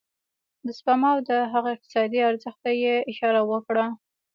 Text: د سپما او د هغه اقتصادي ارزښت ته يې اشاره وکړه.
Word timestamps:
د 0.65 0.67
سپما 0.79 1.09
او 1.15 1.19
د 1.29 1.31
هغه 1.53 1.69
اقتصادي 1.75 2.19
ارزښت 2.29 2.59
ته 2.65 2.71
يې 2.83 2.95
اشاره 3.11 3.41
وکړه. 3.51 3.85